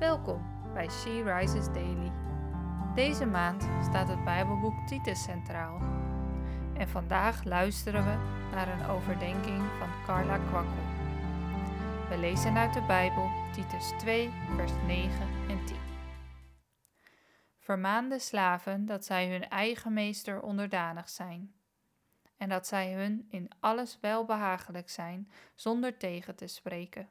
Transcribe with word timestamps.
Welkom 0.00 0.72
bij 0.72 0.88
She 0.88 1.22
Rises 1.22 1.66
Daily. 1.66 2.12
Deze 2.94 3.26
maand 3.26 3.62
staat 3.62 4.08
het 4.08 4.24
Bijbelboek 4.24 4.86
Titus 4.86 5.22
centraal. 5.22 5.78
En 6.74 6.88
vandaag 6.88 7.44
luisteren 7.44 8.04
we 8.04 8.16
naar 8.54 8.68
een 8.68 8.86
overdenking 8.86 9.62
van 9.78 9.88
Carla 10.06 10.38
Kwakkel. 10.38 10.82
We 12.08 12.18
lezen 12.18 12.56
uit 12.56 12.74
de 12.74 12.82
Bijbel 12.82 13.30
Titus 13.52 13.92
2, 13.98 14.30
vers 14.56 14.72
9 14.86 15.10
en 15.48 15.66
10. 15.66 15.76
Vermaan 17.58 18.08
de 18.08 18.18
slaven 18.18 18.86
dat 18.86 19.04
zij 19.04 19.30
hun 19.30 19.48
eigen 19.48 19.92
meester 19.92 20.42
onderdanig 20.42 21.08
zijn 21.08 21.54
en 22.36 22.48
dat 22.48 22.66
zij 22.66 22.92
hun 22.92 23.26
in 23.30 23.50
alles 23.58 23.98
welbehagelijk 24.00 24.90
zijn 24.90 25.30
zonder 25.54 25.96
tegen 25.96 26.36
te 26.36 26.46
spreken 26.46 27.08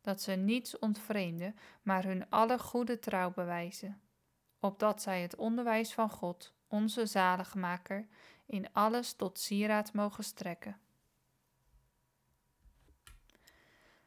dat 0.00 0.22
ze 0.22 0.32
niets 0.32 0.78
ontvreemden, 0.78 1.56
maar 1.82 2.04
hun 2.04 2.30
alle 2.30 2.58
goede 2.58 2.98
trouw 2.98 3.30
bewijzen, 3.30 4.00
opdat 4.60 5.02
zij 5.02 5.22
het 5.22 5.36
onderwijs 5.36 5.94
van 5.94 6.10
God, 6.10 6.54
onze 6.68 7.06
zaligmaker, 7.06 8.06
in 8.46 8.72
alles 8.72 9.12
tot 9.12 9.38
sieraad 9.38 9.92
mogen 9.92 10.24
strekken. 10.24 10.80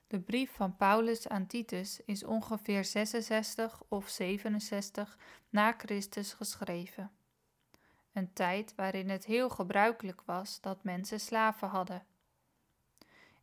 De 0.08 0.20
brief 0.20 0.52
van 0.52 0.78
Paulus 0.78 1.28
aan 1.28 1.48
Titus 1.48 2.02
is 2.06 2.24
ongeveer 2.24 2.86
66 2.86 3.84
of 3.88 4.10
67 4.10 5.18
na 5.50 5.72
Christus 5.78 6.34
geschreven. 6.34 7.12
Een 8.12 8.34
tijd 8.34 8.76
waarin 8.76 9.10
het 9.10 9.26
heel 9.26 9.50
gebruikelijk 9.50 10.22
was 10.26 10.62
dat 10.62 10.84
mensen 10.84 11.20
slaven 11.20 11.68
hadden. 11.68 12.06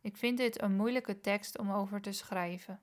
Ik 0.01 0.17
vind 0.17 0.37
dit 0.37 0.61
een 0.61 0.75
moeilijke 0.75 1.21
tekst 1.21 1.57
om 1.57 1.71
over 1.71 2.01
te 2.01 2.11
schrijven, 2.11 2.79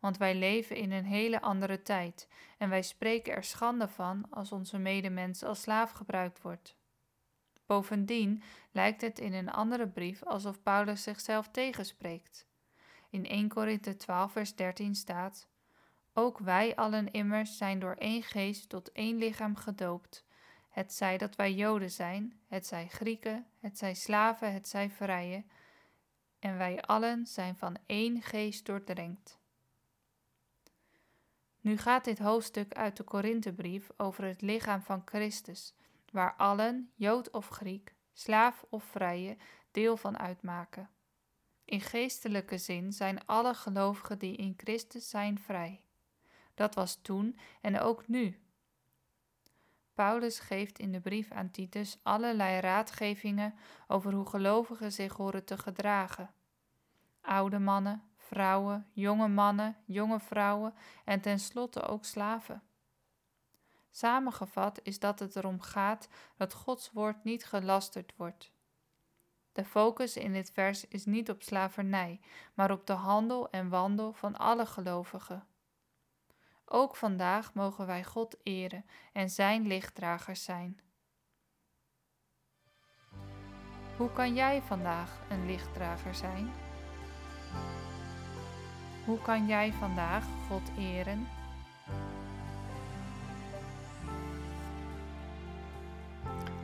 want 0.00 0.16
wij 0.16 0.34
leven 0.34 0.76
in 0.76 0.92
een 0.92 1.04
hele 1.04 1.40
andere 1.40 1.82
tijd 1.82 2.28
en 2.58 2.68
wij 2.68 2.82
spreken 2.82 3.34
er 3.34 3.44
schande 3.44 3.88
van 3.88 4.26
als 4.30 4.52
onze 4.52 4.78
medemens 4.78 5.42
als 5.42 5.60
slaaf 5.60 5.90
gebruikt 5.90 6.42
wordt. 6.42 6.76
Bovendien 7.66 8.42
lijkt 8.72 9.00
het 9.00 9.18
in 9.18 9.32
een 9.32 9.50
andere 9.50 9.88
brief 9.88 10.24
alsof 10.24 10.62
Paulus 10.62 11.02
zichzelf 11.02 11.48
tegenspreekt. 11.48 12.46
In 13.10 13.26
1 13.26 13.48
Korinthe 13.48 13.96
12 13.96 14.32
vers 14.32 14.54
13 14.54 14.94
staat: 14.94 15.48
Ook 16.12 16.38
wij 16.38 16.76
allen 16.76 17.10
immers 17.10 17.56
zijn 17.56 17.78
door 17.78 17.94
één 17.94 18.22
geest 18.22 18.68
tot 18.68 18.92
één 18.92 19.16
lichaam 19.16 19.56
gedoopt. 19.56 20.24
Het 20.68 20.92
zij 20.92 21.18
dat 21.18 21.36
wij 21.36 21.52
Joden 21.52 21.90
zijn, 21.90 22.40
het 22.48 22.66
zij 22.66 22.88
Grieken, 22.88 23.46
het 23.60 23.78
zij 23.78 23.94
slaven, 23.94 24.52
het 24.52 24.68
zij 24.68 24.90
vrije, 24.90 25.44
en 26.46 26.58
wij 26.58 26.82
allen 26.82 27.26
zijn 27.26 27.56
van 27.56 27.76
één 27.86 28.22
geest 28.22 28.66
doordrenkt. 28.66 29.38
Nu 31.60 31.76
gaat 31.76 32.04
dit 32.04 32.18
hoofdstuk 32.18 32.74
uit 32.74 32.96
de 32.96 33.02
Korinthebrief 33.02 33.90
over 33.96 34.24
het 34.24 34.40
lichaam 34.40 34.82
van 34.82 35.02
Christus, 35.04 35.74
waar 36.12 36.34
allen, 36.36 36.90
Jood 36.94 37.30
of 37.30 37.48
Griek, 37.48 37.94
slaaf 38.12 38.64
of 38.68 38.84
vrije, 38.84 39.36
deel 39.70 39.96
van 39.96 40.18
uitmaken. 40.18 40.90
In 41.64 41.80
geestelijke 41.80 42.58
zin 42.58 42.92
zijn 42.92 43.26
alle 43.26 43.54
gelovigen 43.54 44.18
die 44.18 44.36
in 44.36 44.54
Christus 44.56 45.10
zijn 45.10 45.38
vrij. 45.38 45.80
Dat 46.54 46.74
was 46.74 46.98
toen 47.02 47.38
en 47.60 47.80
ook 47.80 48.08
nu. 48.08 48.40
Paulus 49.94 50.38
geeft 50.38 50.78
in 50.78 50.92
de 50.92 51.00
brief 51.00 51.30
aan 51.30 51.50
Titus 51.50 51.98
allerlei 52.02 52.60
raadgevingen 52.60 53.54
over 53.86 54.12
hoe 54.12 54.26
gelovigen 54.26 54.92
zich 54.92 55.12
horen 55.12 55.44
te 55.44 55.58
gedragen. 55.58 56.35
Oude 57.36 57.58
mannen, 57.58 58.02
vrouwen, 58.16 58.86
jonge 58.92 59.28
mannen, 59.28 59.76
jonge 59.84 60.20
vrouwen 60.20 60.74
en 61.04 61.20
tenslotte 61.20 61.82
ook 61.82 62.04
slaven. 62.04 62.62
Samengevat 63.90 64.80
is 64.82 64.98
dat 64.98 65.18
het 65.18 65.36
erom 65.36 65.60
gaat 65.60 66.08
dat 66.36 66.54
Gods 66.54 66.92
woord 66.92 67.24
niet 67.24 67.44
gelasterd 67.44 68.12
wordt. 68.16 68.52
De 69.52 69.64
focus 69.64 70.16
in 70.16 70.32
dit 70.32 70.50
vers 70.52 70.88
is 70.88 71.04
niet 71.04 71.30
op 71.30 71.42
slavernij, 71.42 72.20
maar 72.54 72.70
op 72.70 72.86
de 72.86 72.92
handel 72.92 73.50
en 73.50 73.68
wandel 73.68 74.12
van 74.12 74.36
alle 74.36 74.66
gelovigen. 74.66 75.46
Ook 76.64 76.96
vandaag 76.96 77.54
mogen 77.54 77.86
wij 77.86 78.04
God 78.04 78.36
eren 78.42 78.84
en 79.12 79.30
Zijn 79.30 79.66
lichtdragers 79.66 80.44
zijn. 80.44 80.80
Hoe 83.96 84.12
kan 84.12 84.34
jij 84.34 84.62
vandaag 84.62 85.20
een 85.28 85.46
lichtdrager 85.46 86.14
zijn? 86.14 86.65
Hoe 89.04 89.18
kan 89.18 89.46
jij 89.46 89.72
vandaag 89.72 90.24
God 90.48 90.70
eren? 90.78 91.28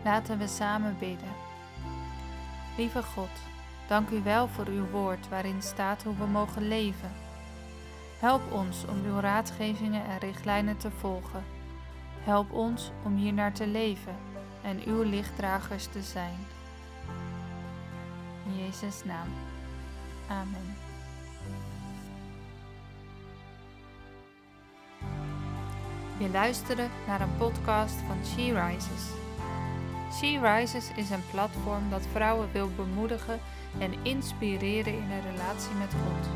Laten 0.04 0.38
we 0.38 0.46
samen 0.46 0.96
bidden. 0.98 1.28
Lieve 2.76 3.02
God, 3.02 3.30
dank 3.88 4.10
u 4.10 4.22
wel 4.22 4.48
voor 4.48 4.66
uw 4.66 4.86
woord 4.90 5.28
waarin 5.28 5.62
staat 5.62 6.02
hoe 6.02 6.16
we 6.16 6.26
mogen 6.26 6.68
leven. 6.68 7.10
Help 8.18 8.52
ons 8.52 8.84
om 8.84 9.04
uw 9.04 9.20
raadgevingen 9.20 10.04
en 10.04 10.18
richtlijnen 10.18 10.76
te 10.76 10.90
volgen. 10.90 11.44
Help 12.24 12.52
ons 12.52 12.90
om 13.04 13.16
hier 13.16 13.32
naar 13.32 13.52
te 13.52 13.66
leven 13.66 14.16
en 14.62 14.82
uw 14.86 15.02
lichtdragers 15.02 15.86
te 15.86 16.02
zijn. 16.02 16.38
In 18.46 18.64
Jezus' 18.64 19.04
naam. 19.04 19.28
Amen. 20.40 20.76
Je 26.18 26.30
luisterde 26.30 26.86
naar 27.06 27.20
een 27.20 27.36
podcast 27.36 27.94
van 27.94 28.24
She 28.24 28.66
Rises. 28.66 29.10
She 30.12 30.40
Rises 30.40 30.90
is 30.96 31.10
een 31.10 31.24
platform 31.30 31.90
dat 31.90 32.06
vrouwen 32.12 32.52
wil 32.52 32.70
bemoedigen 32.76 33.40
en 33.78 33.94
inspireren 34.02 34.92
in 34.92 35.10
een 35.10 35.30
relatie 35.30 35.74
met 35.78 35.92
God. 35.92 36.28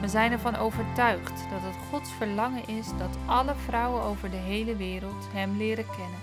We 0.00 0.08
zijn 0.08 0.32
ervan 0.32 0.56
overtuigd 0.56 1.50
dat 1.50 1.62
het 1.62 1.76
Gods 1.90 2.10
verlangen 2.10 2.66
is 2.66 2.86
dat 2.98 3.16
alle 3.26 3.54
vrouwen 3.54 4.02
over 4.02 4.30
de 4.30 4.36
hele 4.36 4.76
wereld 4.76 5.28
Hem 5.32 5.56
leren 5.56 5.86
kennen. 5.86 6.20